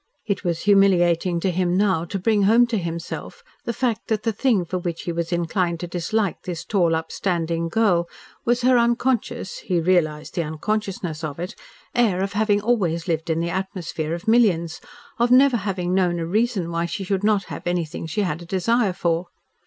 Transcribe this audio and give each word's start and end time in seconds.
It 0.25 0.43
was 0.43 0.61
humiliating 0.61 1.39
to 1.41 1.51
him 1.51 1.77
now 1.77 2.05
to 2.05 2.17
bring 2.17 2.41
home 2.41 2.65
to 2.73 2.79
himself 2.79 3.43
the 3.65 3.71
fact 3.71 4.07
that 4.07 4.23
the 4.23 4.33
thing 4.33 4.65
for 4.65 4.79
which 4.79 5.03
he 5.03 5.11
was 5.11 5.31
inclined 5.31 5.79
to 5.81 5.87
dislike 5.87 6.41
this 6.41 6.65
tall, 6.65 6.95
up 6.95 7.11
standing 7.11 7.69
girl 7.69 8.09
was 8.43 8.61
her 8.63 8.79
unconscious 8.79 9.59
(he 9.59 9.79
realised 9.79 10.33
the 10.33 10.41
unconsciousness 10.41 11.23
of 11.23 11.39
it) 11.39 11.53
air 11.93 12.21
of 12.23 12.33
having 12.33 12.61
always 12.61 13.07
lived 13.07 13.29
in 13.29 13.41
the 13.41 13.51
atmosphere 13.51 14.15
of 14.15 14.27
millions, 14.27 14.81
of 15.19 15.29
never 15.29 15.57
having 15.57 15.93
known 15.93 16.17
a 16.17 16.25
reason 16.25 16.71
why 16.71 16.87
she 16.87 17.03
should 17.03 17.23
not 17.23 17.43
have 17.53 17.67
anything 17.67 18.07
she 18.07 18.21
had 18.21 18.41
a 18.41 18.45
desire 18.47 18.93
for. 18.93 19.27